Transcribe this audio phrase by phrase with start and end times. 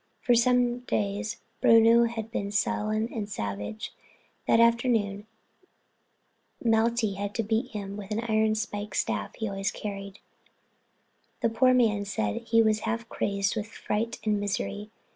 [0.23, 5.27] For some days Bruno had been sullen and savage—that afternoon
[6.65, 10.17] Malti had had to beat him with the iron spiked staff he always carried.
[11.41, 14.89] The poor man said he was half crazy with fright and misery.